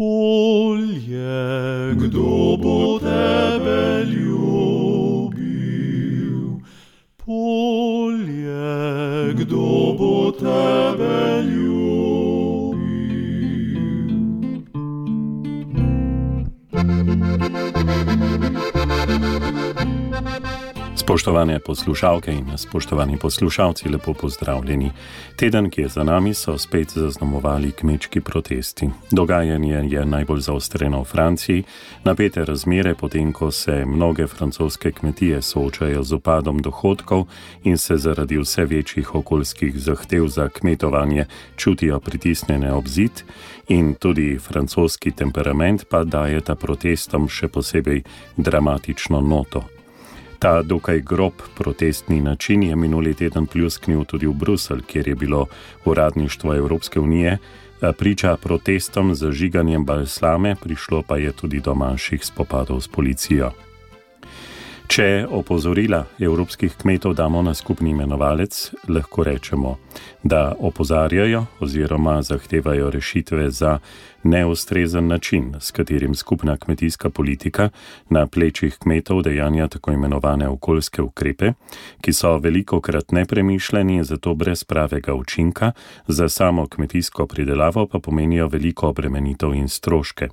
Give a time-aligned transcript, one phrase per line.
[0.00, 5.60] polje, kdo bo tebe ljubil?
[7.20, 8.64] Polje,
[9.36, 11.79] kdo bo tebe ljubil?
[21.10, 24.90] Spoštovane poslušalke in spoštovani poslušalci, lepo pozdravljeni.
[25.36, 28.90] Teden, ki je za nami, so spet zaznamovali kmečki protesti.
[29.10, 31.64] Dogajanje je najbolj zaostreno v Franciji,
[32.04, 37.26] napete razmere, potem ko se mnoge francoske kmetije soočajo z upadom dohodkov
[37.64, 43.22] in se zaradi vse večjih okoljskih zahtev za kmetovanje čutijo pritisnjene ob zid,
[43.68, 48.02] in tudi francoski temperament pa daje ta protestom še posebej
[48.36, 49.79] dramatično noto.
[50.40, 55.46] Ta dokaj grob protestni način je minuli teden pljusknil tudi v Bruselj, kjer je bilo
[55.84, 57.38] uradništvo Evropske unije
[57.98, 63.52] priča protestom z žiganjem balslame, prišlo pa je tudi do manjših spopadov s policijo.
[64.90, 68.56] Če opozorila evropskih kmetov damo na skupni imenovalec,
[68.90, 69.76] lahko rečemo,
[70.22, 73.78] da opozarjajo oziroma zahtevajo rešitve za
[74.22, 77.68] neustrezen način, s katerim skupna kmetijska politika
[78.08, 81.52] na plečih kmetov dejanja tako imenovane okoljske ukrepe,
[82.00, 85.72] ki so veliko krat nepremišljeni in zato brez pravega učinka,
[86.06, 90.28] za samo kmetijsko pridelavo pa pomenijo veliko obremenitev in stroške.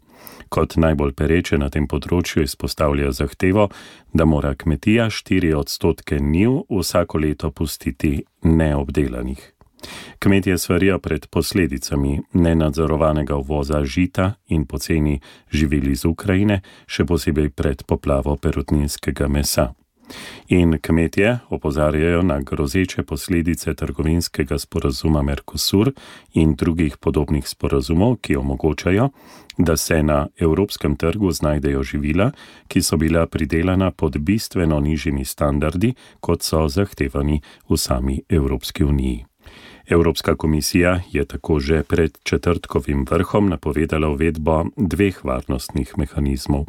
[0.49, 3.67] Kot najbolj pereče na tem področju izpostavlja zahtevo,
[4.14, 9.53] da mora kmetija 4 odstotke njiv vsako leto pustiti neobdelanih.
[10.19, 15.19] Kmetje svarijo pred posledicami nenadzorovanega uvoza žita in poceni
[15.51, 19.73] živili iz Ukrajine, še posebej pred poplavo perutninskega mesa.
[20.47, 25.91] In kmetje opozarjajo na grozeče posledice trgovinskega sporazuma Mercosur
[26.33, 29.09] in drugih podobnih sporazumov, ki omogočajo,
[29.58, 32.31] da se na evropskem trgu znajdejo živila,
[32.67, 39.26] ki so bila pridelana pod bistveno nižjimi standardi, kot so zahtevani v sami Evropski uniji.
[39.89, 46.65] Evropska komisija je tako že pred četrtkovim vrhom napovedala uvedbo dveh varnostnih mehanizmov.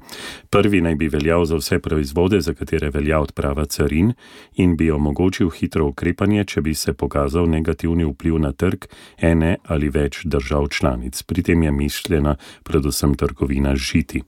[0.51, 4.13] Prvi naj bi veljal za vse proizvode, za katere velja odprava carin
[4.55, 8.87] in bi omogočil hitro ukrepanje, če bi se pokazal negativni vpliv na trg
[9.19, 11.23] ene ali več držav članic.
[11.23, 14.23] Pri tem je mišljena predvsem trgovina žiti.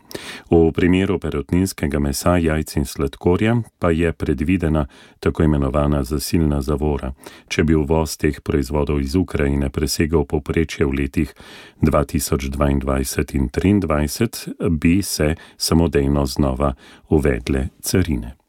[0.50, 4.86] V primeru perotninskega mesa, jajc in sladkorja pa je predvidena
[5.20, 7.14] tako imenovana zasilna zavora.
[7.48, 11.34] Če bi uvoz teh proizvodov proizvodov iz Ukrajine presegal poprečje v letih
[11.82, 16.74] 2022 in 2023, bi se samodejno znova
[17.08, 18.39] uvedle carine.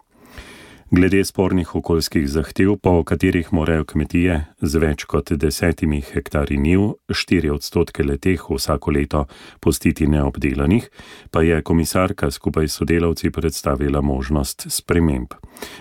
[0.93, 7.47] Glede spornih okoljskih zahtev, po katerih morajo kmetije z več kot desetimi hektari njiv, štiri
[7.49, 9.21] odstotke leteh vsako leto
[9.63, 10.89] postiti neobdelanih,
[11.31, 15.31] pa je komisarka skupaj s sodelavci predstavila možnost sprememb.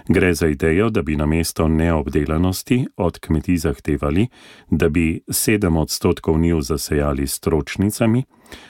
[0.08, 4.28] Gre za idejo, da bi na mesto neobdelanosti od kmetij zahtevali,
[4.70, 8.22] da bi sedem odstotkov njiv zasejali s tročnicami,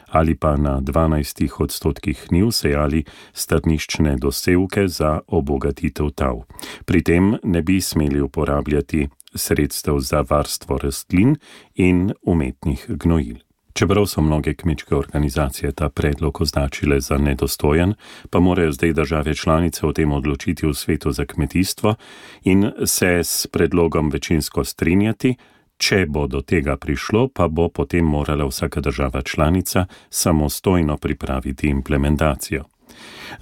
[0.07, 6.43] ali pa na 12 odstotkih njiv sejali strniščne dosevke za obogatitev tav.
[6.85, 11.37] Pri tem ne bi smeli uporabljati sredstev za varstvo rastlin
[11.75, 13.37] in umetnih gnojil.
[13.73, 17.95] Čeprav so mnoge kmečke organizacije ta predlog označile za nedostojen,
[18.31, 21.95] pa morajo zdaj države članice o tem odločiti v svetu za kmetijstvo
[22.45, 25.37] in se s predlogom večinsko strinjati,
[25.81, 32.65] Če bo do tega prišlo, pa bo potem morala vsaka država članica samostojno pripraviti implementacijo.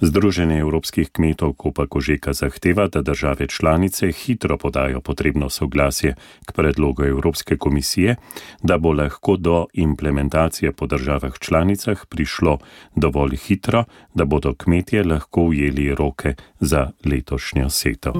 [0.01, 7.03] Združenje evropskih kmetov Kopa Kožeka zahteva, da države članice hitro podajo potrebno soglasje k predlogu
[7.03, 8.15] Evropske komisije,
[8.63, 12.57] da bo lahko do implementacije po državah članicah prišlo
[12.95, 13.83] dovolj hitro,
[14.13, 18.13] da bodo kmetje lahko ujeli roke za letošnjo seto.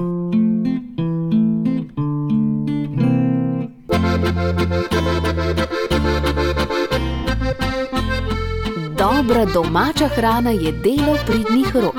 [8.98, 11.94] Dobra domača hrana je delo pridnih rok.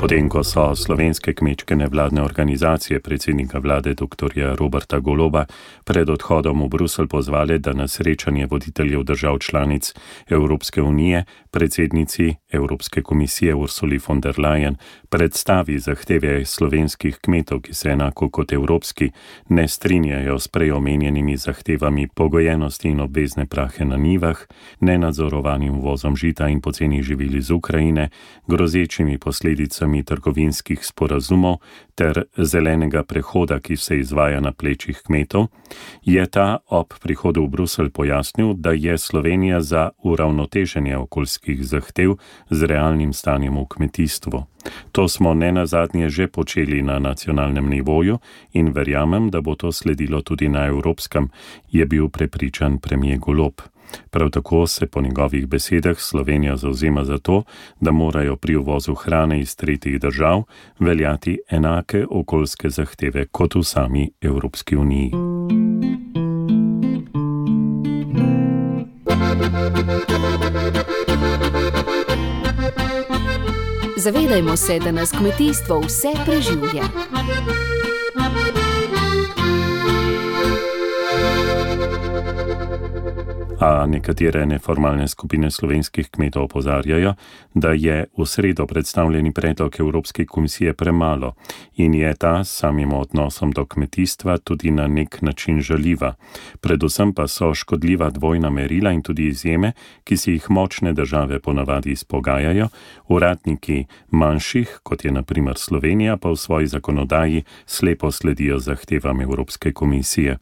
[0.00, 4.32] Potem, ko so slovenske kmečke nevladne organizacije predsednika vlade dr.
[4.56, 5.44] Roberta Goloba
[5.84, 9.92] pred odhodom v Bruselj pozvali, da na srečanje voditeljev držav članic
[10.28, 14.74] Evropske unije predsednici Evropske komisije Ursuli von der Leyen
[15.08, 19.10] predstavi zahteve slovenskih kmetov, ki se enako kot evropski
[19.48, 24.38] ne strinjajo s preomenjenimi zahtevami pogojenosti in obvezne prahe na nivah,
[24.80, 28.08] nenadzorovanim vozom žita in poceni živili iz Ukrajine,
[28.46, 31.58] grozečimi posledicami državami trgovinskih sporazumov
[31.94, 35.48] ter zelenega prehoda, ki se izvaja na plečih kmetov,
[36.02, 42.16] je ta ob prihodu v Bruselj pojasnil, da je Slovenija za uravnoteženje okoljskih zahtev
[42.50, 44.44] z realnim stanjem v kmetijstvu.
[44.92, 48.18] To smo ne nazadnje že počeli na nacionalnem nivoju
[48.52, 51.28] in verjamem, da bo to sledilo tudi na evropskem,
[51.70, 53.60] je bil prepričan premije Golob.
[54.10, 57.42] Prav tako se po njegovih besedah Slovenija zauzema za to,
[57.80, 60.42] da morajo pri uvozu hrane iz tretjih držav
[60.78, 65.10] veljati enake okoljske zahteve kot v sami Evropski uniji.
[73.96, 76.82] Zavedajmo se, da nas kmetijstvo vse preživlja.
[83.60, 87.14] A nekatere neformalne skupine slovenskih kmetov opozarjajo,
[87.54, 91.34] da je v sredo predstavljeni predlog Evropske komisije premalo
[91.76, 96.14] in je ta s samim odnosom do kmetijstva tudi na nek način žaljiva.
[96.60, 99.72] Predvsem pa so škodljiva dvojna merila in tudi izjeme,
[100.04, 102.68] ki si jih močne države ponavadi izpogajajo,
[103.08, 110.38] uradniki manjših, kot je naprimer Slovenija, pa v svoji zakonodaji slepo sledijo zahtevam Evropske komisije.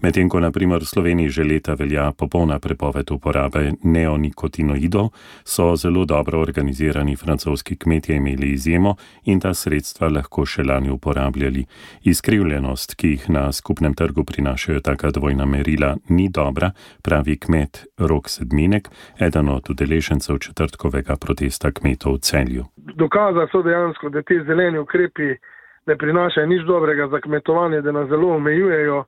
[0.00, 5.10] Medtem ko naprimer v Sloveniji že leta velja popolna popolna prepoved uporabe neonikotinoidov,
[5.44, 11.66] so zelo dobro organizirani francoski kmetje imeli izjemo in ta sredstva lahko še lani uporabljali.
[12.04, 16.70] Izkrivljenost, ki jih na skupnem trgu prinašajo taka dvojna merila, ni dobra,
[17.02, 18.88] pravi kmet Rok Sedminek,
[19.20, 22.64] eden od udeležencev četrtkovega protesta kmetov v celju.
[22.76, 25.36] Dokaza so dejansko, da te zeleni ukrepi
[25.86, 29.04] ne prinašajo nič dobrega za kmetovanje, da nas zelo omejujejo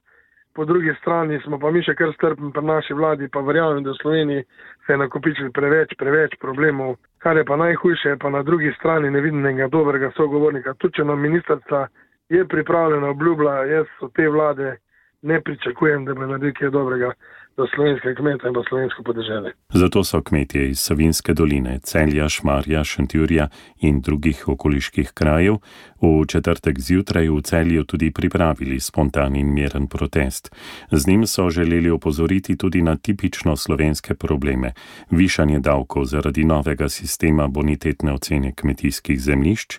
[0.56, 3.92] po drugi strani smo pa mi še kar strpni pri naši vladi, pa verjamem, da
[3.92, 4.44] v Sloveniji
[4.86, 6.96] se je nakopičil preveč, preveč problemov.
[7.20, 10.74] Kar je pa najhujše, pa na drugi strani ne vidim nekega dobrega sogovornika.
[10.80, 11.86] Tudi če nam ministrca
[12.32, 14.76] je pripravljena obljubila, jaz od te vlade
[15.22, 17.12] ne pričakujem, da bo naredil kaj dobrega
[17.56, 19.52] za slovenske kmete in pa slovensko podeželje.
[19.72, 23.48] Zato so kmetje iz Savinske doline, Celja, Šmarja, Šentjurja
[23.80, 25.56] in drugih okoliških krajev
[26.00, 30.54] v četrtek zjutraj v celju tudi pripravili spontan in miren protest.
[30.90, 34.72] Z njim so želeli opozoriti tudi na tipično slovenske probleme:
[35.10, 39.78] višanje davkov zaradi novega sistema bonitetne ocene kmetijskih zemljišč,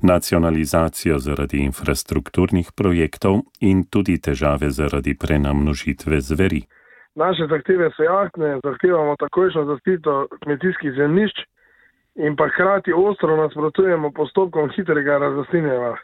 [0.00, 6.62] nacionalizacijo zaradi infrastrukturnih projektov in tudi težave zaradi prenamnožitve zveri.
[7.16, 11.38] Naše zahteve so jasne, zahtevamo takojšno zaščito kmetijskih zemljišč
[12.20, 15.94] in pa hkrati ostro nasprotujemo postopkom hitrega razlastinjeva.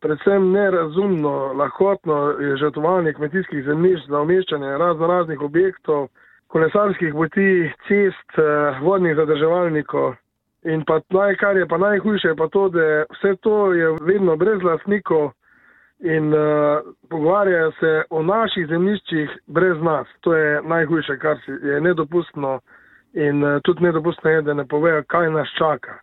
[0.00, 6.06] Predvsem nerazumno, lahkotno je žrtvovanje kmetijskih zemljišč za umeščanje razno raznih objektov,
[6.46, 10.14] kolesarskih poti, cest, eh, vodnih zadrževalnikov.
[10.64, 14.36] In pa naj, kar je pa najhujše, je pa to, da vse to je vedno
[14.36, 15.32] brez lastnikov
[16.04, 20.06] in uh, pogovarjajo se o naših zemljiščih brez nas.
[20.20, 22.60] To je najhujše, kar je nedopustno
[23.12, 25.98] in uh, tudi nedopustno je, da ne povejo, kaj nas čaka,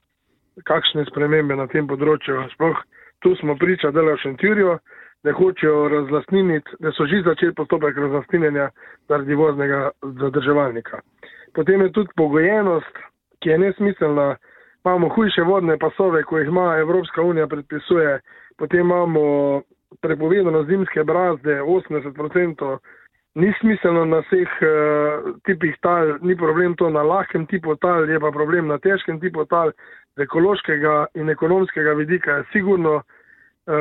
[0.66, 2.48] kakšne spremembe na tem področju.
[2.56, 2.82] Sploh
[3.22, 4.78] tu smo priča dela v Šentjurju,
[5.24, 8.70] da hočejo razlastniniti, da so že začeli postopek razlastninjenja
[9.08, 11.00] zaradi voznega zadrževalnika.
[11.54, 12.98] Potem je tudi pogojenost,
[13.40, 14.36] ki je nesmiselna.
[14.86, 18.20] Imamo hujše vodne pasove, ko jih ima Evropska unija predpisuje,
[18.58, 19.62] potem imamo
[20.02, 22.78] prepovedano zimske brazde, 80%,
[23.36, 28.20] ni smiselno na vseh uh, tipih tal, ni problem to na lahkem tipu tal, je
[28.20, 29.72] pa problem na težkem tipu tal,
[30.16, 33.04] z ekološkega in ekonomskega vidika je sigurno uh,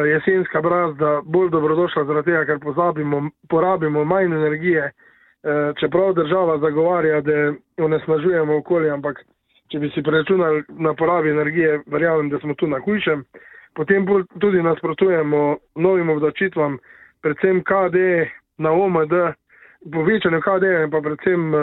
[0.06, 7.20] jesenska brazda bolj dobrodošla, zaradi tega, ker pozabimo, porabimo manj energije, uh, čeprav država zagovarja,
[7.20, 9.24] da onesnažujemo okolje, ampak
[9.70, 13.24] če bi si preračunali na porabi energije, verjamem, da smo tu na hujšem.
[13.74, 14.06] Potem
[14.40, 16.78] tudi nasprotujemo novim obdočitvam,
[17.22, 17.96] predvsem KD
[18.58, 19.14] na OMD,
[19.92, 21.62] povečanju KD in pa predvsem uh,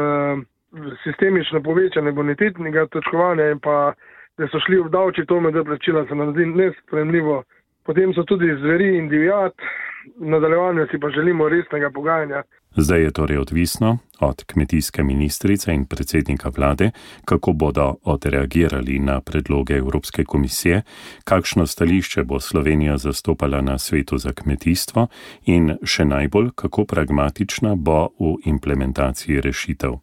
[1.04, 3.94] sistemično povečanje bonitetnega točkovanja in pa
[4.38, 7.44] da so šli obdavčiti OMD plačila, se nam zdi nespremljivo.
[7.86, 9.87] Potem so tudi zveri in divjat, v
[10.20, 12.44] nadaljevanju si pa želimo resnega pogajanja.
[12.76, 16.92] Zdaj je torej odvisno od kmetijske ministrice in predsednika vlade,
[17.26, 20.82] kako bodo odreagirali na predloge Evropske komisije,
[21.24, 25.08] kakšno stališče bo Slovenija zastopala na svetu za kmetijstvo
[25.46, 29.98] in še najbolj, kako pragmatična bo v implementaciji rešitev.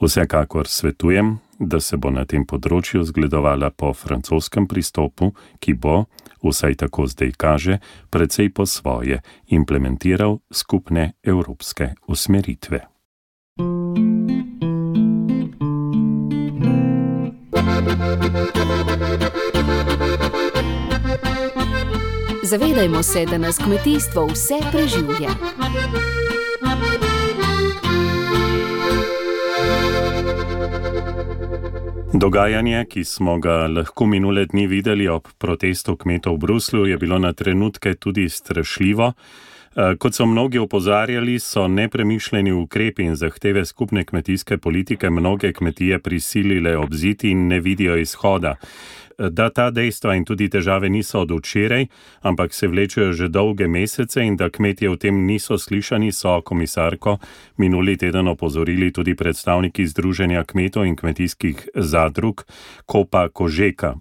[0.00, 6.04] Vsekakor svetujem, da se bo na tem področju zgledovala po francoskem pristopu, ki bo,
[6.42, 7.78] vsaj tako zdaj kaže,
[8.10, 12.80] precej po svoje implementiral skupne evropske usmeritve.
[22.42, 25.30] Zavedajmo se, da nas kmetijstvo vse preživlja.
[32.14, 37.18] Dogajanje, ki smo ga lahko minule dni videli ob protestu kmetov v Bruslju, je bilo
[37.18, 39.12] na trenutke tudi strašljivo.
[39.76, 45.98] Eh, kot so mnogi opozarjali, so nepremišljeni ukrepi in zahteve skupne kmetijske politike mnoge kmetije
[45.98, 48.54] prisilile obziti in ne vidijo izhoda.
[49.18, 51.86] Da ta dejstva in tudi težave niso od včeraj,
[52.22, 57.18] ampak se vlečejo že dolge mesece in da kmetije v tem niso slišani, so komisarko
[57.56, 62.44] minuli teden opozorili tudi predstavniki Združenja kmetov in kmetijskih zadrug
[62.86, 63.94] Kopa Kožeka.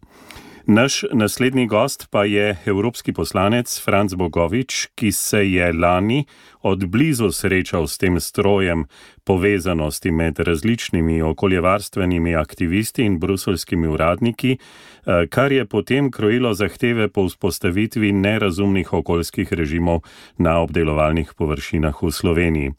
[0.73, 6.25] Naš naslednji gost pa je evropski poslanec Franz Bogovič, ki se je lani
[6.61, 8.85] od blizu srečal s tem strojem
[9.23, 17.27] povezanosti med različnimi okoljevarstvenimi aktivisti in bruselskimi uradniki, eh, kar je potem krojilo zahteve po
[17.27, 19.99] vzpostavitvi nerazumnih okoljskih režimov
[20.37, 22.71] na obdelovalnih površinah v Sloveniji.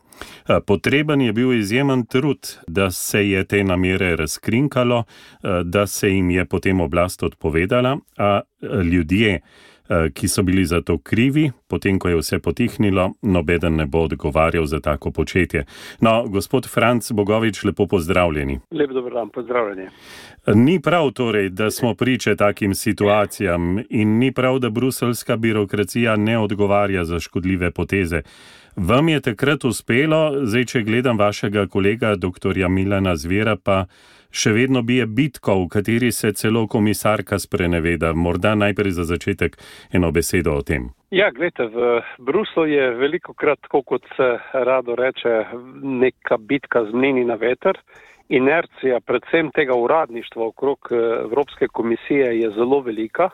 [0.49, 6.11] Eh, potreben je bil izjemen trud, da se je te namere razkrinkalo, eh, da se
[6.11, 8.41] jim je potem oblast odpovedala, a
[8.93, 9.72] ljudje, Eh,
[10.15, 14.67] ki so bili za to krivi, potem ko je vse potihnilo, nobeden ne bo odgovarjal
[14.67, 15.65] za tako početje.
[16.01, 18.61] No, gospod Franc Bogovič, lepo pozdravljeni.
[18.71, 19.89] Lep dober dan, pozdravljeni.
[20.55, 26.39] Ni prav torej, da smo priče takim situacijam in ni prav, da bruselska birokracija ne
[26.39, 28.23] odgovarja za škodljive poteze.
[28.77, 32.69] Vam je takrat uspelo, zdaj če gledam vašega kolega, dr.
[32.69, 33.85] Milana Zvera, pa
[34.33, 38.13] še vedno bije bitko, v kateri se celo komisarka spreneveda.
[38.13, 39.57] Morda najprej za začetek
[39.93, 40.91] eno besedo o tem.
[41.13, 45.45] Ja, gledajte, v Bruslu je veliko krat, tako kot se rado reče,
[45.83, 47.77] neka bitka z mnini na veter.
[48.33, 50.97] Inercija predvsem tega uradništva okrog eh,
[51.27, 53.29] Evropske komisije je zelo velika.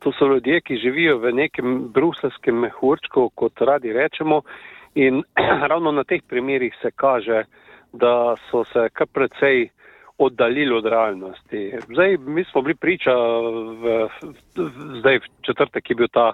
[0.00, 4.40] To so ljudje, ki živijo v nekem bruselskem mehurčku, kot radi rečemo,
[4.94, 5.22] in
[5.70, 7.44] ravno na teh primerjih se kaže,
[7.92, 9.68] da so se kar precej
[10.20, 11.72] oddaljili od realnosti.
[11.88, 13.14] Zdaj, mi smo bili priča,
[13.82, 14.08] v,
[14.98, 16.32] zdaj v četrtek je bil ta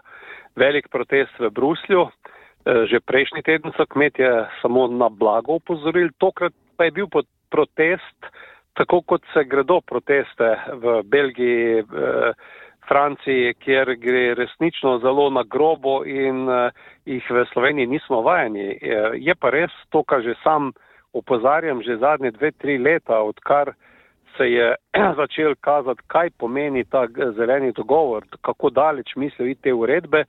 [0.56, 2.10] velik protest v Bruslju, e,
[2.90, 7.06] že prejšnji teden so kmetje samo na blago upozorili, tokrat pa je bil
[7.50, 8.26] protest,
[8.74, 12.32] tako kot se gredo proteste v Belgiji, v
[12.88, 16.70] Franciji, kjer gre resnično zelo na grobo in e,
[17.06, 18.66] jih v Sloveniji nismo vajeni.
[18.74, 20.72] E, je pa res to, kar že sam
[21.18, 23.72] opozarjam že zadnje dve, tri leta, odkar
[24.36, 24.74] se je
[25.20, 27.06] začel kazati, kaj pomeni ta
[27.36, 30.24] zeleni dogovor, kako daleč mislijo iti te uredbe,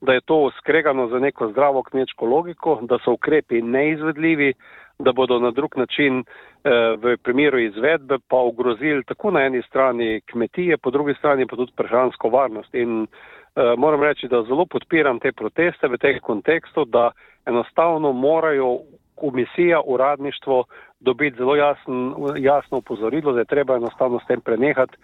[0.00, 4.52] da je to skregano za neko zdravo kmečko logiko, da so ukrepi neizvedljivi,
[4.98, 6.70] da bodo na drug način eh,
[7.02, 11.72] v primeru izvedbe pa ogrozili tako na eni strani kmetije, po drugi strani pa tudi
[11.76, 12.74] prehransko varnost.
[12.74, 17.10] In eh, moram reči, da zelo podpiram te proteste v teh kontekstu, da
[17.46, 18.78] enostavno morajo
[19.22, 20.64] komisija, uradništvo
[21.00, 24.96] dobiti zelo jasen, jasno upozorilo, da je treba enostavno s tem prenehati,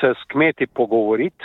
[0.00, 1.44] se s kmeti pogovoriti,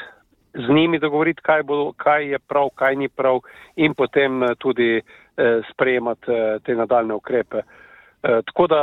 [0.53, 3.39] z njimi dogovoriti, kaj, bo, kaj je prav, kaj ni prav
[3.75, 7.61] in potem eh, tudi eh, sprejemati eh, te nadaljne ukrepe.
[8.25, 8.81] Eh, tako da,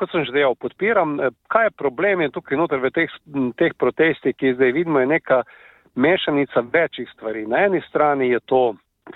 [0.00, 1.20] kot sem že dejal, podpiram.
[1.20, 3.16] Eh, kaj je problem je tukaj noter v teh,
[3.60, 5.42] teh protestih, ki zdaj vidimo, je neka
[5.94, 7.44] mešanica večjih stvari.
[7.46, 8.62] Na eni strani je to,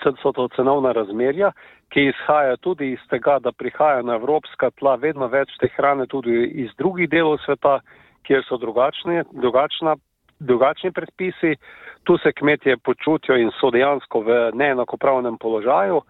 [0.01, 1.51] so to cenovna razmerja,
[1.93, 6.45] ki izhaja tudi iz tega, da prihaja na evropska tla vedno več te hrane tudi
[6.65, 7.79] iz drugih delov sveta,
[8.23, 9.95] kjer so drugačni, drugačna,
[10.39, 11.55] drugačni predpisi.
[12.03, 16.01] Tu se kmetje počutijo in so dejansko v neenakopravnem položaju.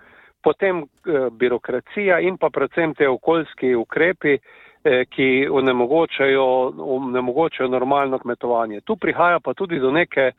[0.43, 6.45] Potem eh, birokracija in pa predvsem te okoljski ukrepi, eh, ki onemogočajo,
[6.77, 8.81] onemogočajo normalno kmetovanje.
[8.81, 10.31] Tu prihaja pa tudi do neke,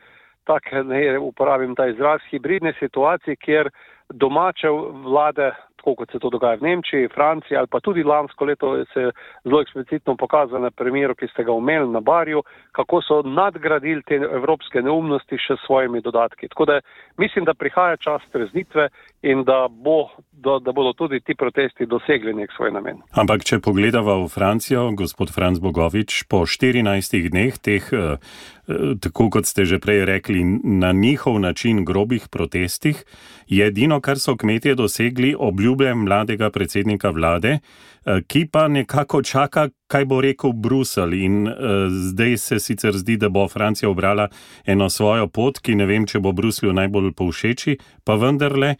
[0.45, 3.71] tako ne uporabim ta izraz, hibridne situacije, kjer
[4.15, 4.69] domače
[5.05, 5.53] vlade,
[5.85, 9.11] tako kot se to dogaja v Nemčiji, Franciji ali pa tudi lansko leto se je
[9.45, 12.43] zelo eksplicitno pokazalo na primeru, ki ste ga omenili na Barju,
[12.73, 16.49] kako so nadgradili te evropske neumnosti še s svojimi dodatki.
[16.49, 16.81] Tako da
[17.17, 18.89] mislim, da prihaja čas treznitve
[19.23, 23.05] in da, bo, da, da bodo tudi ti protesti dosegli nek svoj namen.
[23.13, 29.29] Ampak, če pogledava v Francijo, gospod Franz Bogovič, po 14 dneh teh, eh, eh, tako
[29.37, 33.05] kot ste že prej rekli, na njihov način grobih protestih,
[33.47, 39.69] je edino, kar so kmetje dosegli, obljube mladega predsednika vlade, eh, ki pa nekako čaka,
[39.87, 41.15] kaj bo rekel Brusel.
[41.15, 41.49] In
[41.89, 44.29] zdaj se sicer zdi, da bo Francija obrala
[44.67, 48.75] eno svojo pot, ki ne vem, če bo Bruslju najbolj povšeči, pa vendarle.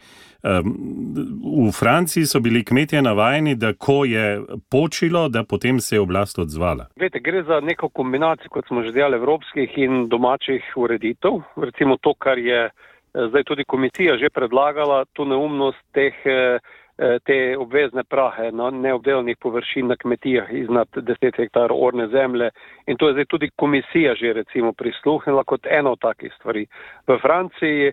[0.45, 4.41] V Franciji so bili kmetje navajeni, da ko je
[4.71, 6.85] počilo, da potem se je oblast odzvala.
[6.99, 11.41] Vete, gre za neko kombinacijo, kot smo že dejali, evropskih in domačih ureditev.
[11.57, 12.69] Recimo to, kar je
[13.29, 16.13] zdaj tudi komisija že predlagala tu neumnost teh,
[17.23, 22.49] te obvezne prahe na neobdelanih površin na kmetijah iznad 10 hektarov orne zemlje
[22.87, 26.65] in to je zdaj tudi komisija že recimo prisluhnila kot eno od takih stvari.
[27.07, 27.91] V Franciji,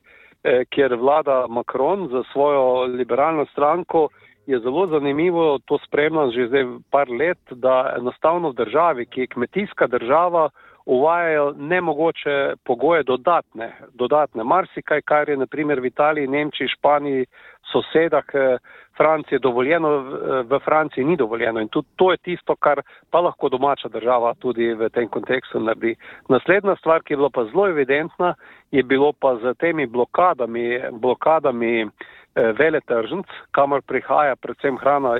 [0.70, 4.08] kjer vlada Macron za svojo liberalno stranko,
[4.46, 9.26] je zelo zanimivo, to spremljam že zdaj par let, da enostavno v državi, ki je
[9.26, 10.48] kmetijska država,
[10.86, 14.44] uvajajo nemogoče pogoje dodatne, dodatne.
[14.44, 17.26] Marsikaj, kar je naprimer v Italiji, Nemčiji, Španiji,
[17.72, 18.58] sosedah eh,
[18.96, 19.90] Francije dovoljeno,
[20.42, 21.60] v Franciji ni dovoljeno.
[21.60, 25.94] In tudi to je tisto, kar pa lahko domača država tudi v tem kontekstu naredi.
[26.28, 28.34] Naslednja stvar, ki je bila pa zelo evidentna,
[28.70, 35.16] je bilo pa z temi blokadami, blokadami Eh, vele tržnic, kamor prihaja predvsem hrana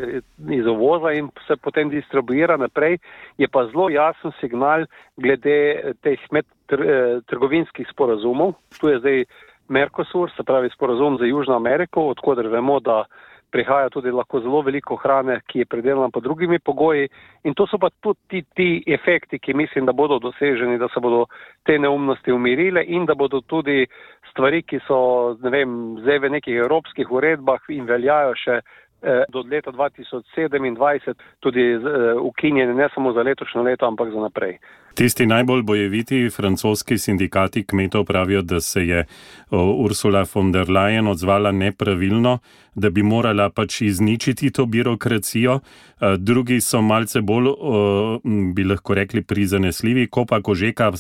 [0.51, 2.99] iz ovoza in se potem distribuira naprej,
[3.39, 7.21] je pa zelo jasen signal glede teh med eh,
[7.93, 8.55] sporazumov.
[8.81, 9.25] Tu je zdaj
[9.69, 13.05] Mercosur, se pravi sporazum za Južno Ameriko, odkudar vemo, da
[13.53, 17.09] prihaja tudi lahko zelo veliko hrane, ki je predelana pod drugimi pogoji.
[17.45, 21.01] In to so pa tudi ti, ti efekti, ki mislim, da bodo doseženi, da se
[21.01, 21.27] bodo
[21.69, 23.87] te neumnosti umirile in da bodo tudi
[24.31, 24.99] stvari, ki so
[25.43, 28.61] vem, zdaj v nekih evropskih uredbah in veljajo še
[29.29, 31.79] do leta 2027, tudi eh,
[32.21, 34.59] ukinjene ne samo za letošnjo leto, ampak za naprej.
[34.95, 39.05] Tisti najbolj bojeviti francoski sindikati kmetov pravijo, da se je
[39.51, 42.39] Ursula von der Leyen odzvala nepravilno,
[42.75, 45.61] da bi morala pač izničiti to birokracijo.
[46.19, 47.49] Drugi so malce bolj,
[48.55, 50.93] bi lahko rekli, prizanesljivi, ko pa Kožeka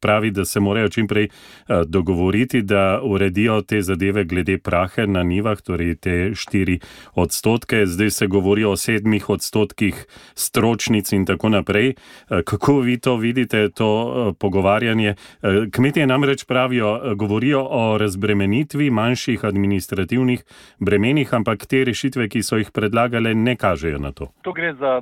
[0.00, 1.28] pravi, da se morajo čimprej
[1.86, 6.80] dogovoriti, da uredijo te zadeve glede prahe na nivah, torej te štiri
[7.14, 7.39] odstotke.
[7.86, 11.94] Zdaj se govori o sedmih odstotkih stročnic in tako naprej.
[12.44, 13.70] Kako vi to vidite?
[13.80, 15.14] to uh, pogovarjanje.
[15.14, 20.44] Uh, kmetje namreč pravijo, govorijo o razbremenitvi manjših administrativnih
[20.78, 24.28] bremenih, ampak te rešitve, ki so jih predlagale, ne kažejo na to.
[24.42, 25.00] To gre za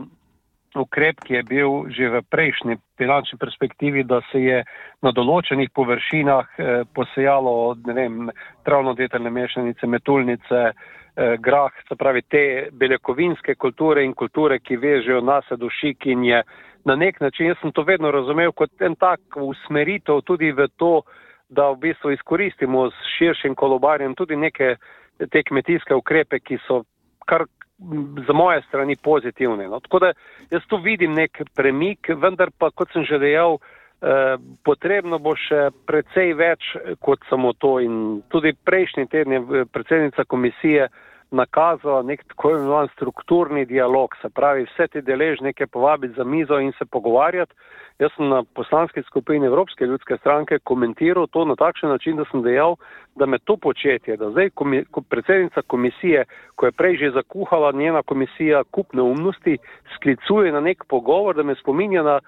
[0.79, 4.63] ukrep, ki je bil že v prejšnji finančni perspektivi, da se je
[5.03, 6.59] na določenih površinah
[6.95, 7.55] posejalo,
[7.87, 8.31] ne vem,
[8.69, 10.63] travno-detelne mešanice, metulnice,
[11.43, 16.43] grah, se pravi te beljakovinske kulture in kulture, ki vežejo nas dušik in je
[16.85, 21.03] na nek način, jaz sem to vedno razumel kot en tak usmeritev tudi v to,
[21.49, 24.77] da v bistvu izkoristimo s širšim kolobarjem tudi neke
[25.33, 26.83] te kmetijske ukrepe, ki so
[27.27, 27.45] kar
[28.27, 29.69] za moje strani pozitivne.
[29.69, 29.81] No.
[29.81, 30.13] Tako da
[30.51, 33.78] jaz tu vidim nek premik, vendar pa, kot sem že dejal, eh,
[34.65, 36.71] potrebno bo še precej več
[37.03, 40.89] kot samo to in tudi prejšnji teden je predsednica komisije
[41.31, 46.73] nakazala nek tako imenovan strukturni dialog, se pravi vse te deležnike povabiti za mizo in
[46.79, 47.55] se pogovarjati.
[47.99, 52.43] Jaz sem na poslanski skupini Evropske ljudske stranke komentiral to na takšen način, da sem
[52.43, 52.77] dejal,
[53.17, 57.73] da me to početje, da zdaj komi, ko predsednica komisije, ko je prej že zakuhala
[57.73, 59.59] njena komisija kup neumnosti,
[59.97, 62.21] sklicuje na nek pogovor, da me spominja na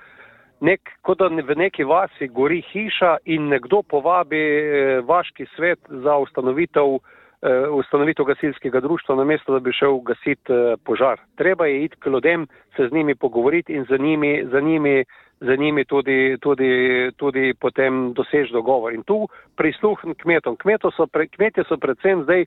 [0.61, 6.17] nek, kot da v neki vasi gori hiša in nekdo povabi eh, vaški svet za
[6.17, 6.99] ustanovitev
[7.43, 11.21] Eh, ustanovitev gasilskega društva, namesto da bi šel gasiti eh, požar.
[11.37, 12.47] Treba je iti k ljudem,
[12.77, 15.05] se z njimi pogovoriti in za njimi, za njimi,
[15.41, 18.93] za njimi tudi, tudi, tudi potem dosež dogovor.
[18.93, 20.57] In tu prisluhn kmetom.
[20.97, 22.45] So pre, kmetje so predvsem zdaj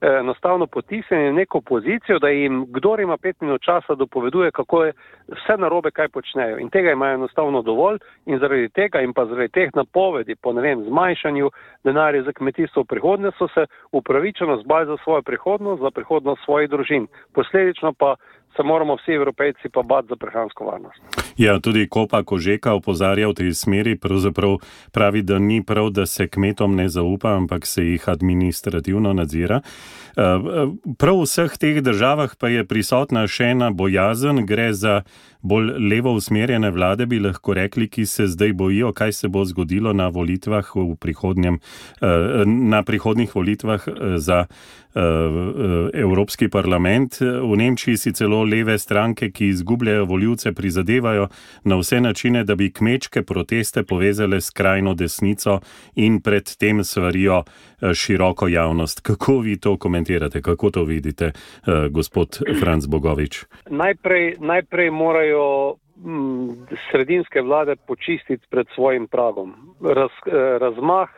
[0.00, 4.92] enostavno potisnjeni v neko pozicijo, da jim kdo ima pet minut časa dopoveduje, kako je
[5.28, 6.58] vse narobe, kaj počnejo.
[6.58, 10.62] In tega imajo enostavno dovolj in zaradi tega in pa zaradi teh napovedi po ne
[10.62, 11.50] vem zmanjšanju
[11.84, 16.70] denarja za kmetijstvo v prihodnje so se upravičeno zbali za svojo prihodnost, za prihodnost svojih
[16.70, 17.06] družin.
[17.34, 18.14] Posledično pa
[18.56, 21.00] se moramo vsi evropejci pa bati za prehransko varnost.
[21.36, 24.56] Ja, tudi Kopa Kožeka opozarja v tej smeri, pravzaprav
[24.92, 29.60] pravi, da ni prav, da se kmetom ne zaupa, ampak se jih administrativno nadzira.
[30.16, 35.02] Eh, eh, prav v vseh teh državah pa je prisotna še ena bojazen, gre za
[35.44, 39.92] bolj levo usmerjene vlade, bi lahko rekli, ki se zdaj bojijo, kaj se bo zgodilo
[39.92, 41.60] na volitvah v prihodnjem,
[42.00, 43.84] eh, na prihodnih volitvah
[44.16, 44.46] za
[45.92, 47.20] Evropski parlament.
[47.20, 51.28] V Nemčiji si celo leve stranke, ki izgubljajo voljivce, prizadevajo
[51.64, 55.60] na vse načine, da bi kmečke proteste povezale s krajno desnico
[55.94, 57.42] in predtem svarijo
[57.94, 59.00] široko javnost.
[59.00, 61.32] Kako vi to komentirate, kako to vidite,
[61.90, 63.44] gospod Franz Bogovič?
[63.70, 66.48] Najprej, najprej morajo mm,
[66.90, 69.54] sredinske vlade počistiti pred svojim pragom.
[69.80, 71.08] Raz, eh, razmah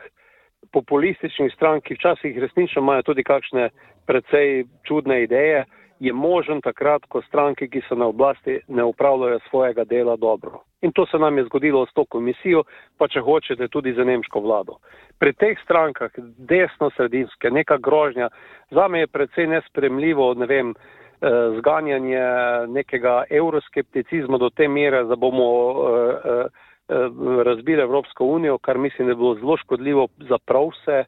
[0.71, 3.69] populističnih strank, ki včasih resnično imajo tudi kakšne
[4.05, 5.65] precej čudne ideje
[5.99, 10.61] je možen takrat, ko stranke, ki so na oblasti, ne upravljajo svojega dela dobro.
[10.81, 12.63] In to se nam je zgodilo s to komisijo,
[12.97, 14.77] pa če hočete tudi za nemško vlado.
[15.19, 18.29] Pri teh strankah, desno-sredinske, neka grožnja,
[18.71, 21.27] za me je predvsej nespremljivo, ne vem, eh,
[21.59, 22.23] zganjanje
[22.67, 26.45] nekega euroskepticizma do te mere, da bomo eh,
[26.89, 27.09] eh,
[27.43, 31.03] razbili Evropsko unijo, kar mislim, da bilo zelo škodljivo za prav vse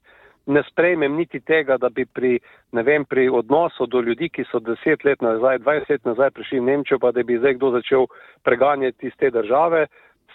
[0.46, 2.40] ne sprejmem niti tega, da bi pri,
[2.72, 6.70] vem, pri odnosu do ljudi, ki so deset let nazaj, dvajset let nazaj prišli v
[6.70, 8.08] Nemčijo, pa da bi zdaj kdo začel
[8.44, 9.88] preganjati iz te države.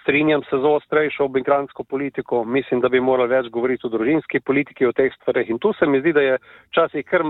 [0.02, 4.86] Strinjam se z ostrejšo migrantsko politiko, mislim, da bi morali več govoriti o družinski politiki,
[4.86, 5.50] o teh stvareh.
[5.50, 6.36] In tu se mi zdi, da je
[6.70, 7.24] včasih kar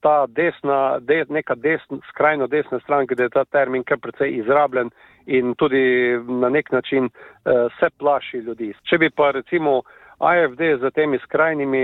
[0.00, 4.88] ta desna, de, neka desna, skrajno desna stranka, da je ta termin kar precej izrabljen
[5.26, 8.72] in tudi na nek način uh, se plaši ljudi.
[8.88, 11.82] Če bi pa recimo uh, AFD z temi skrajnimi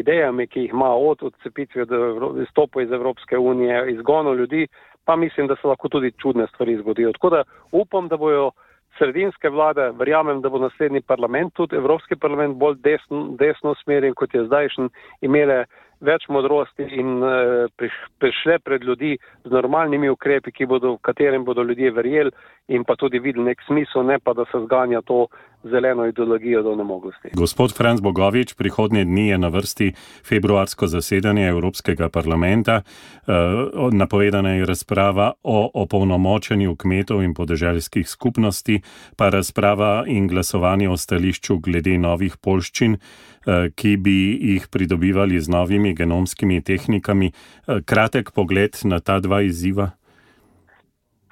[0.00, 4.66] idejami, ki jih ima od odcepitve do izstopa iz Evropske unije, izgonu ljudi,
[5.04, 7.12] pa mislim, da se lahko tudi čudne stvari zgodijo.
[7.12, 8.50] Tako da upam, da bojo
[8.98, 14.34] sredinske vlade, verjamem, da bo naslednji parlament, tudi Evropski parlament, bolj desno, desno smerjen, kot
[14.34, 14.88] je zdajšnji,
[15.20, 15.64] imele
[16.04, 17.86] več modrosti in uh,
[18.20, 22.30] prišle pred ljudi z normalnimi ukrepi, v katerem bodo ljudje verjeli
[22.68, 25.26] in pa tudi videli nek smisel, ne pa da se zganja to
[25.64, 27.28] zeleno ideologijo do nemoglosti.
[27.32, 29.92] Gospod Franz Bogovič, prihodnje dni je na vrsti
[30.28, 32.82] februarsko zasedanje Evropskega parlamenta.
[33.26, 38.80] Uh, napovedana je razprava o opolnomočenju kmetov in podeželskih skupnosti,
[39.16, 42.98] pa razprava in glasovanje o stališču glede novih polščin.
[43.44, 47.28] Eh, ki bi jih pridobivali z novimi genomskimi tehnikami.
[47.28, 49.90] Eh, kratek pogled na ta dva izziva.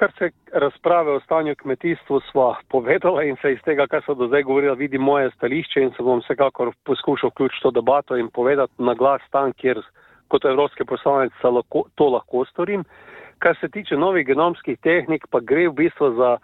[0.02, 4.26] Kar se razprave o stanju kmetijstva sva povedala in se iz tega, kar so do
[4.26, 8.72] zdaj govorila, vidi moje stališče in se bom vsekakor poskušal vključiti to debato in povedati
[8.78, 9.78] na glas tam, kjer
[10.28, 11.32] kot evropski poslanec
[11.94, 12.82] to lahko storim.
[13.38, 16.36] Kar se tiče novih genomskih tehnik, pa gre v bistvu za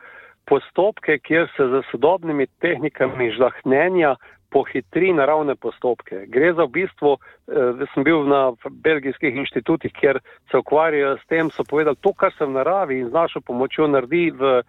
[0.47, 4.14] postopke, kjer se z sodobnimi tehnikami žlahnenja
[4.50, 6.24] pohitri naravne postopke.
[6.26, 11.50] Gre za v bistvu, eh, sem bil na belgijskih inštitutih, kjer se ukvarjajo s tem,
[11.50, 14.62] so povedali, to, kar se v naravi in z našo pomočjo naredi v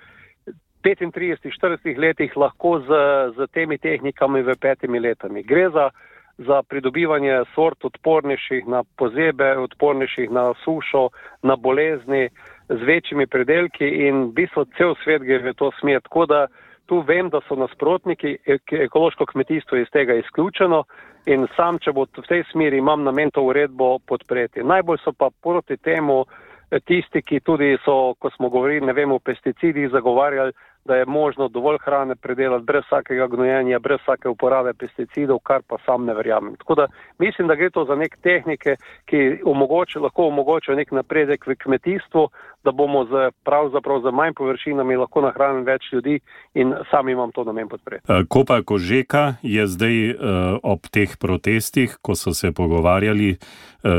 [0.84, 2.90] 35-40 letih, lahko z,
[3.36, 5.44] z temi tehnikami v petimi letami.
[5.44, 5.90] Gre za,
[6.38, 11.10] za pridobivanje sort odpornejših na pozebe, odpornejših na sušo,
[11.44, 12.30] na bolezni,
[12.70, 16.02] z večjimi predelki in v bistvu cel svet gre v to smer.
[16.06, 16.48] Tako da
[16.90, 18.38] tu vem, da so nasprotniki,
[18.72, 20.84] ekološko kmetijstvo iz tega izključeno
[21.30, 24.66] in sam, če bo v tej smeri, imam namen to uredbo podpreti.
[24.66, 29.14] Najbolj so pa proti temu eh, tisti, ki tudi so, ko smo govorili, ne vem,
[29.14, 30.56] o pesticidih, zagovarjali,
[30.90, 35.78] da je možno dovolj hrane predelati brez vsakega gnojenja, brez vsake uporabe pesticidov, kar pa
[35.86, 36.56] sam ne verjamem.
[36.56, 36.88] Tako da
[37.20, 38.76] mislim, da gre to za nek tehnike,
[39.06, 42.30] ki omogočajo, lahko omogočajo nek napredek v kmetijstvu,
[42.64, 46.20] da bomo z, pravzaprav z manj površinami lahko nahranili več ljudi
[46.54, 48.04] in sam imam to namen podpreti.
[48.10, 50.18] Eh, Kopa Kožeka je zdaj uh,
[50.64, 53.40] ob teh protestih, ko so se pogovarjali uh,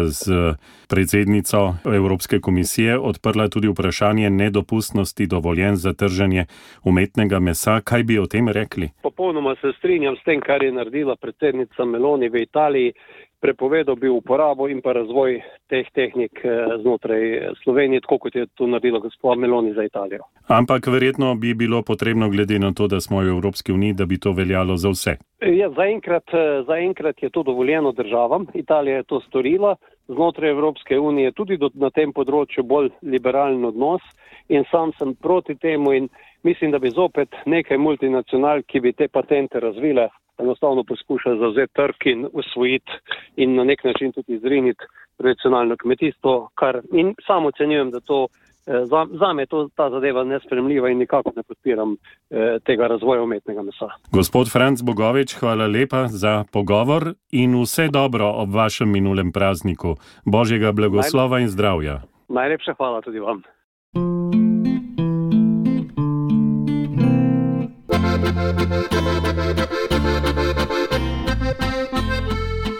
[0.07, 0.55] z
[0.89, 6.47] predsednico Evropske komisije, odprla tudi vprašanje nedopustnosti dovoljen za trženje
[6.85, 7.81] umetnega mesa.
[7.81, 8.91] Kaj bi o tem rekli?
[9.03, 12.93] Popolnoma se strinjam s tem, kar je naredila predsednica Meloni v Italiji.
[13.41, 17.23] Prepovedal bi uporabo in pa razvoj teh tehnik eh, znotraj
[17.63, 20.23] Slovenije, tako kot je to naredila gospod Meloni za Italijo.
[20.49, 24.19] Ampak verjetno bi bilo potrebno, glede na to, da smo v Evropski uniji, da bi
[24.19, 25.17] to veljalo za vse.
[25.41, 28.47] Ja, zaenkrat, eh, zaenkrat je to dovoljeno državam.
[28.55, 29.77] Italija je to storila.
[30.09, 34.03] Znotraj Evropske unije tudi do, na tem področju bolj liberalen odnos
[34.49, 36.09] in sam sem proti temu in
[36.43, 40.09] mislim, da bi zopet nekaj multinacionalk, ki bi te patente razvile,
[40.43, 42.93] enostavno poskušali zavzeti trg in usvojiti
[43.37, 44.85] in na nek način tudi izriniti
[45.17, 48.27] tradicionalno kmetijstvo, kar in samo ocenjujem, da to
[48.67, 52.87] eh, za, za me je to, ta zadeva nespremljiva in nikako ne podpiram eh, tega
[52.87, 53.89] razvoja umetnega mesa.
[54.13, 59.97] Gospod Franc Bogovič, hvala lepa za pogovor in vse dobro ob vašem minulem prazniku.
[60.25, 62.01] Božjega blagoslova in zdravja.
[62.29, 63.43] Najlepša hvala tudi vam.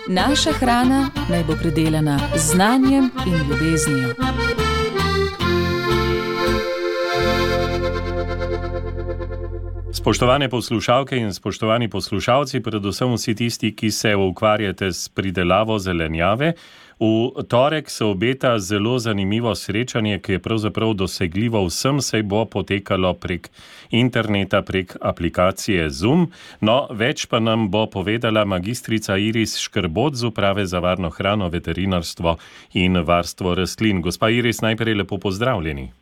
[0.09, 4.15] Naša hrana naj bo predelana z znanjem in ljubeznijo.
[10.11, 16.53] Spoštovane poslušalke in spoštovani poslušalci, predvsem vsi tisti, ki se ukvarjate s pridelavo zelenjave,
[16.99, 23.15] v torek se obeta zelo zanimivo srečanje, ki je pravzaprav dosegljivo vsem, saj bo potekalo
[23.15, 23.51] prek
[23.91, 26.27] interneta, prek aplikacije Zoom.
[26.61, 32.37] No, več pa nam bo povedala magistrica Iris Škrbot z uprave za varno hrano, veterinarstvo
[32.75, 34.03] in varstvo rastlin.
[34.03, 36.00] Gospa Iris, najprej lepo pozdravljeni.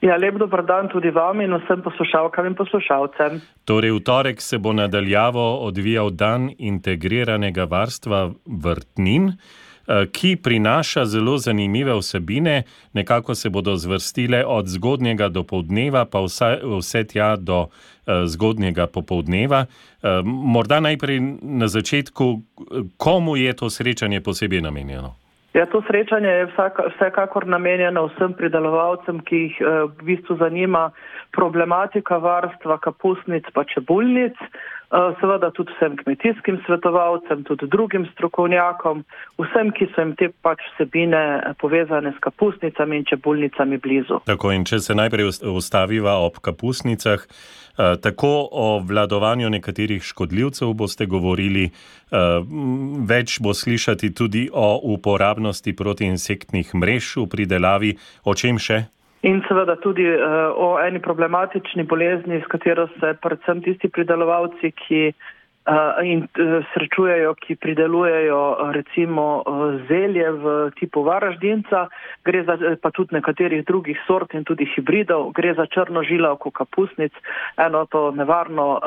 [0.00, 3.40] Ja, lep dober dan tudi vam in vsem poslušalkam in poslušalcem.
[3.64, 11.38] Torej, v torek se bo nadaljavo odvijal dan integriranega varstva vrtnin, eh, ki prinaša zelo
[11.38, 12.62] zanimive vsebine.
[12.92, 18.86] Nekako se bodo zvrstile od zgodnjega do povdneva, pa vse, vse tja do uh, zgodnjega
[18.86, 19.66] popovdneva.
[19.66, 22.42] Uh, morda najprej na začetku,
[22.96, 25.23] komu je to srečanje posebej namenjeno?
[25.54, 30.88] Ja, to srečanje je vsak, vsekakor namenjeno vsem pridelovalcem, ki jih eh, v bistvu zanima
[31.30, 39.04] problematika varstva kapusnic pa čebulnic, eh, seveda tudi vsem kmetijskim svetovalcem, tudi drugim strokovnjakom,
[39.38, 44.24] vsem, ki so jim te pač vsebine eh, povezane s kapusnicami in čebulnicami blizu.
[44.26, 47.30] Tako in če se najprej ustaviva ob kapusnicah.
[47.78, 52.16] Eh, tako o vladovanju nekaterih škodljivcev boste govorili, eh,
[53.08, 58.84] več bo slišati tudi o uporabnosti protiinsektnih mrež v pridelavi, o čem še?
[59.24, 65.00] In seveda tudi uh, o eni problematični bolezni, s katero se predvsem tisti pridelovalci, ki
[66.04, 69.44] in e, srečujejo, ki pridelujejo recimo e,
[69.88, 71.88] zelje v tipu varaždinca,
[72.24, 77.12] gre za pa tudi nekaterih drugih sort in tudi hibridov, gre za črno žilavko kapusnic,
[77.56, 78.80] eno to nevarno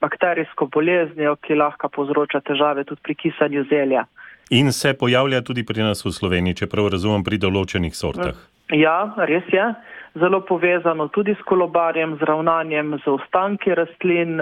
[0.00, 4.04] bakterijsko boleznijo, ki lahko povzroča težave tudi pri kisanju zelja.
[4.50, 8.36] In se pojavlja tudi pri nas v Sloveniji, čeprav razumem pri določenih sortah.
[8.72, 9.64] Ja, res je.
[10.20, 14.40] Zelo povezano tudi s kolobarjem, z ravnanjem z ostanki rastlin,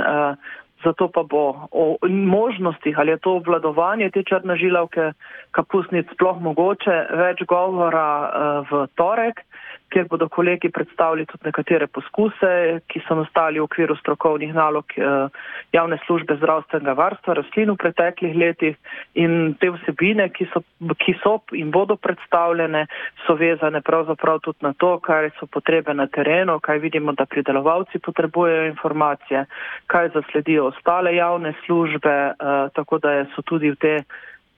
[0.85, 5.13] zato pa bo o možnostih, ali je to obvladovanje te črne žilavke
[5.51, 9.45] kapusnic sploh mogoče, več govora uh, v torek
[9.91, 15.29] kjer bodo kolegi predstavili tudi nekatere poskuse, ki so nastali v okviru strokovnih nalog eh,
[15.73, 18.79] javne službe zdravstvenega varstva rastlin v preteklih letih.
[19.19, 20.63] In te vsebine, ki so,
[21.03, 22.87] ki so in bodo predstavljene,
[23.27, 27.99] so vezane pravzaprav tudi na to, kaj so potrebe na terenu, kaj vidimo, da pridelovalci
[27.99, 29.45] potrebujejo informacije,
[29.87, 33.95] kaj zasledijo ostale javne službe, eh, tako da so tudi v te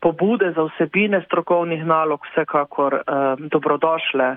[0.03, 3.03] pobude za vsebine strokovnih nalog vsekakor eh,
[3.38, 4.37] dobrodošle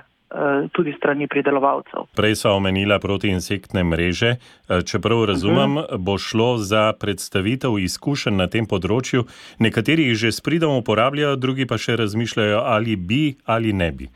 [0.72, 2.10] tudi strani pridelovalcev.
[2.16, 4.36] Prej so omenila protiinsektne mreže.
[4.36, 5.98] Eh, čeprav razumem, uh -huh.
[5.98, 9.24] bo šlo za predstavitev izkušenj na tem področju.
[9.60, 14.10] Nekateri jih že s pridom uporabljajo, drugi pa še razmišljajo, ali bi ali ne bi.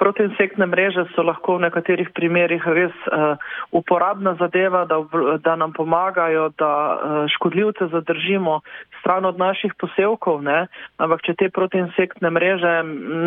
[0.00, 3.36] Protiinsektne mreže so lahko v nekaterih primerjih res uh,
[3.68, 4.96] uporabna zadeva, da,
[5.44, 8.60] da nam pomagajo, da uh, škodljivce zadržimo
[9.00, 10.72] stran od naših posevkov, ne?
[10.96, 12.72] ampak če te protiinsektne mreže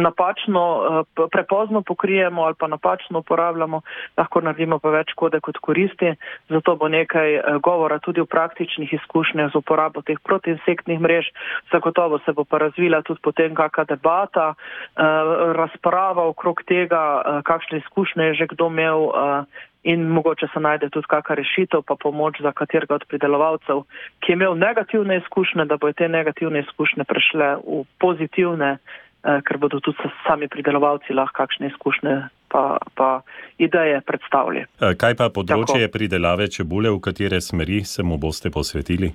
[0.01, 0.63] napačno,
[1.05, 3.81] uh, prepozno pokrijemo ali pa napačno uporabljamo,
[4.17, 6.15] lahko naredimo pa več škode kot koristi.
[6.49, 11.29] Zato bo nekaj uh, govora tudi v praktičnih izkušnjah z uporabo teh protiinsektnih mrež.
[11.69, 17.77] Zagotovo se bo pa razvila tudi potem kakšna debata, uh, razprava okrog tega, eh, kakšne
[17.83, 19.45] izkušnje je že kdo imel eh,
[19.83, 23.83] in mogoče se najde tudi kakšna rešitev, pa pomoč za katerega od pridelovalcev,
[24.19, 29.57] ki je imel negativne izkušnje, da bojo te negativne izkušnje prešle v pozitivne, eh, ker
[29.57, 29.97] bodo tudi
[30.27, 32.15] sami pridelovalci lahko kakšne izkušnje
[32.47, 33.21] pa, pa
[33.57, 34.65] ideje predstavili.
[34.79, 35.93] Kaj pa področje Tako.
[35.97, 39.09] pridelave čebule, v katere smeri se mu boste posvetili?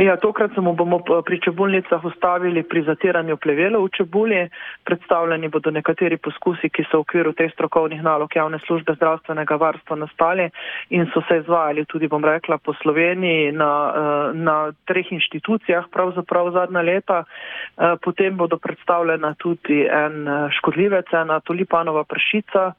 [0.00, 4.48] Ja, tokrat se mu bomo pri čebulnicah ustavili pri zatiranju plevelov v čebulji.
[4.84, 9.96] Predstavljeni bodo nekateri poskusi, ki so v okviru teh strokovnih nalog javne službe zdravstvenega varstva
[10.00, 10.48] nastali
[10.88, 16.48] in so se izvajali tudi, bom rekla, po Sloveniji na, eh, na treh inštitucijah pravzaprav
[16.56, 17.24] zadnja leta.
[17.24, 22.72] Eh, potem bodo predstavljena tudi en eh, škodljivec, ena tulipanova pršica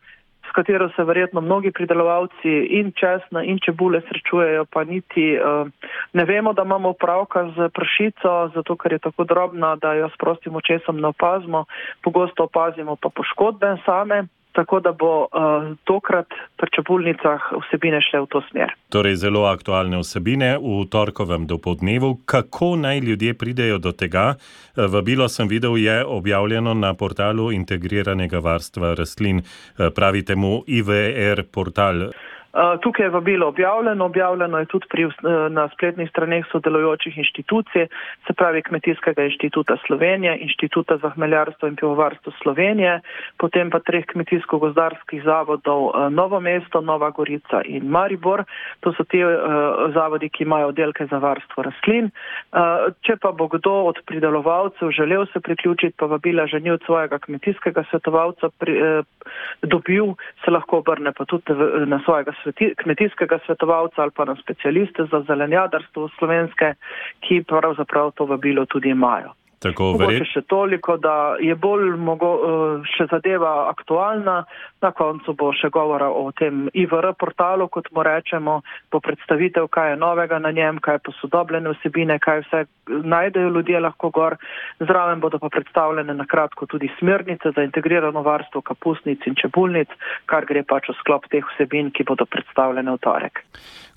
[0.51, 5.67] s katero se verjetno mnogi pridelovalci in česna in čebule srečujejo, pa niti uh,
[6.13, 10.17] ne vemo, da imamo pravka z pršico, zato ker je tako drobna, da jo s
[10.19, 11.65] prostim očesom ne opazimo,
[12.03, 14.27] pogosto opazimo pa poškodbe same.
[14.51, 16.27] Tako da bo uh, tokrat
[16.59, 18.73] pri čebulnicah vsebine šle v to smer.
[18.91, 22.17] Torej, zelo aktualne vsebine v torkovem dopodnevu.
[22.25, 24.35] Kako naj ljudje pridejo do tega?
[24.35, 31.43] Eh, vabilo sem videl, je objavljeno na portalu integriranega varstva rastlin, eh, pravite mu IVR
[31.51, 32.11] portal.
[32.51, 35.13] Uh, tukaj je vabilo objavljeno, objavljeno je tudi pri, uh,
[35.49, 37.87] na spletnih straneh sodelujočih inštitucij,
[38.27, 42.99] se pravi Kmetijskega inštituta Slovenije, Inštituta za hmeljarstvo in pivovarstvo Slovenije,
[43.37, 48.43] potem pa treh kmetijsko-gozdarskih zavodov uh, Novo mesto, Nova Gorica in Maribor.
[48.79, 49.21] To so ti
[49.93, 52.09] zavodi, ki imajo oddelke za varstvo rastlin.
[53.01, 57.19] Če pa bo kdo od pridelovalcev želel se priključiti, pa vabila že ni od svojega
[57.19, 59.05] kmetijskega svetovalca pri, uh,
[59.61, 60.13] dobil,
[60.45, 61.53] se lahko obrne pa tudi
[61.85, 66.73] na svojega sveti, kmetijskega svetovalca ali pa na specialiste za zelenjadarstvo slovenske,
[67.19, 69.33] ki pravzaprav to vabilo tudi imajo.
[69.61, 70.25] Tako verjetno.
[70.25, 74.45] Še toliko, da je bolj mogo, eh, še zadeva aktualna.
[74.81, 79.91] Na koncu bo še govora o tem IVR portalu, kot mu rečemo, bo predstavitev, kaj
[79.91, 84.37] je novega na njem, kaj je posodobljene vsebine, kaj vse najdejo ljudje lahko gor.
[84.79, 89.93] Zraven bodo pa predstavljene na kratko tudi smernice za integrirano varstvo kapusnic in čebulnic,
[90.25, 93.45] kar gre pač v sklop teh vsebin, ki bodo predstavljene v torek.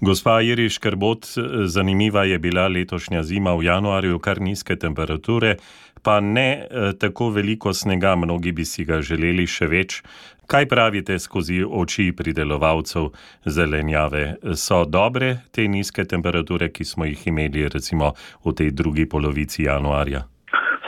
[0.04, 1.26] Gospa Iriš Krbot,
[1.64, 5.56] zanimiva je bila letošnja zima v januarju, kar nizke temperature,
[6.02, 10.02] pa ne eh, tako veliko snega, mnogi bi si ga želeli še več.
[10.46, 13.08] Kaj pravite skozi oči pridelovalcev
[13.46, 14.36] zelenjave?
[14.60, 18.12] So dobre te nizke temperature, ki smo jih imeli recimo
[18.44, 20.26] v tej drugi polovici januarja?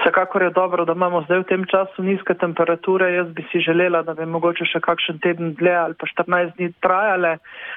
[0.07, 3.09] Vsekakor je dobro, da imamo zdaj v tem času nizke temperature.
[3.15, 6.69] Jaz bi si želela, da bi mogoče še kakšen teden dlje ali pa 14 dni
[6.79, 7.33] trajale,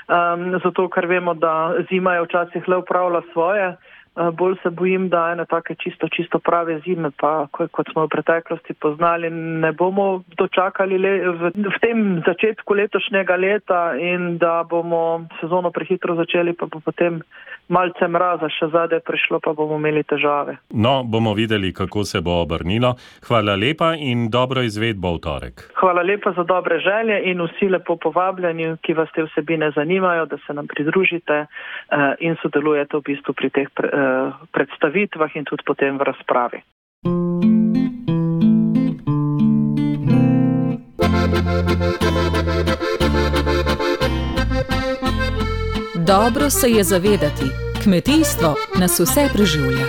[0.06, 3.72] um, zato ker vemo, da zima je včasih le upravila svoje.
[3.74, 8.14] Uh, bolj se bojim, da ene take čisto, čisto prave zime, pa kot smo v
[8.14, 15.26] preteklosti poznali, ne bomo dočakali le v, v tem začetku letošnjega leta in da bomo
[15.42, 17.24] sezono prehitro začeli, pa bo potem
[17.70, 20.58] malce mraza še zadaj prišlo, pa bomo imeli težave.
[20.74, 22.96] No, bomo videli, kako se bo obrnilo.
[23.28, 25.66] Hvala lepa in dobro izvedbo v torek.
[25.80, 30.38] Hvala lepa za dobre želje in vsi lepo povabljeni, ki vas te vsebine zanimajo, da
[30.46, 31.48] se nam pridružite uh,
[32.20, 36.66] in sodelujete v bistvu pri teh uh, predstavitvah in tudi potem v razpravi.
[46.10, 47.46] Dobro se je zavedati,
[47.84, 49.86] kmetijstvo nas vse preživlja.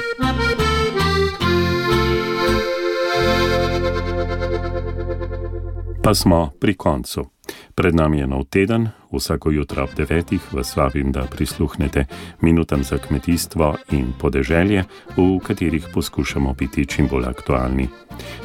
[6.02, 7.26] Pa smo pri koncu.
[7.74, 12.04] Pred nami je nov teden, vsako jutro ob devetih vas vabim, da prisluhnete
[12.40, 14.84] minutam za kmetijstvo in podeželje,
[15.16, 17.88] v katerih poskušamo biti čim bolj aktualni.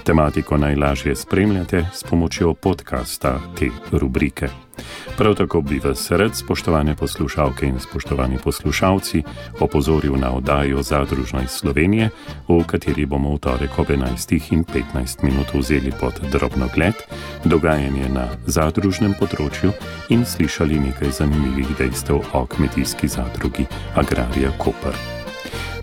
[0.03, 4.49] Tematiko najlažje spremljate s pomočjo podcasta te rubrike.
[5.17, 9.23] Prav tako bi vas rad, spoštovane poslušalke in spoštovani poslušalci,
[9.59, 12.09] opozoril na oddajo Zadružno iz Slovenije,
[12.47, 16.93] v kateri bomo v torek ob 11 in 15 minut vzeli pod drobno gled
[17.45, 19.71] dogajanje na zadružnem področju
[20.09, 20.25] in
[20.55, 23.65] slišali nekaj zanimivih dejstev o kmetijski zadrugi
[23.95, 24.95] Agrarija Koper.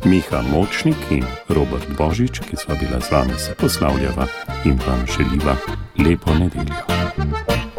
[0.05, 4.27] Miha Močnik in Robert Božič, ki sva bila z vami, se poslavljava
[4.65, 5.57] in vam želiva
[5.99, 7.72] lepo nedeljo.